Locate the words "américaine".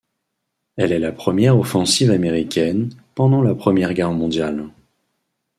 2.09-2.89